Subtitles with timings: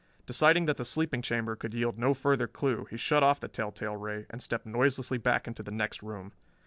[0.25, 3.71] Deciding that the sleeping chamber could yield no further clue he shut off the tell
[3.71, 6.33] tale ray and stepped noiselessly back into the next room.